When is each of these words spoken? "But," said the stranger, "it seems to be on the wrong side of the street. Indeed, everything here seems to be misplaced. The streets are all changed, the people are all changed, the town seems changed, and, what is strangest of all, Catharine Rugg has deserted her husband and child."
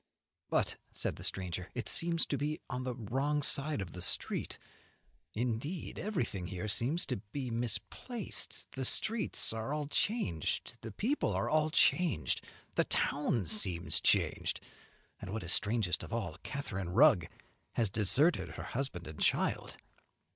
"But," 0.49 0.77
said 0.91 1.17
the 1.17 1.23
stranger, 1.23 1.69
"it 1.75 1.87
seems 1.87 2.25
to 2.25 2.35
be 2.35 2.59
on 2.71 2.85
the 2.85 2.95
wrong 2.95 3.43
side 3.43 3.81
of 3.81 3.91
the 3.91 4.01
street. 4.01 4.57
Indeed, 5.35 5.99
everything 5.99 6.47
here 6.47 6.67
seems 6.67 7.05
to 7.05 7.17
be 7.17 7.51
misplaced. 7.51 8.71
The 8.71 8.83
streets 8.83 9.53
are 9.53 9.71
all 9.75 9.85
changed, 9.85 10.77
the 10.81 10.91
people 10.91 11.33
are 11.33 11.51
all 11.51 11.69
changed, 11.69 12.43
the 12.73 12.85
town 12.85 13.45
seems 13.45 14.01
changed, 14.01 14.59
and, 15.21 15.31
what 15.31 15.43
is 15.43 15.53
strangest 15.53 16.01
of 16.01 16.11
all, 16.11 16.35
Catharine 16.41 16.89
Rugg 16.89 17.27
has 17.73 17.91
deserted 17.91 18.55
her 18.55 18.63
husband 18.73 19.05
and 19.05 19.19
child." 19.19 19.77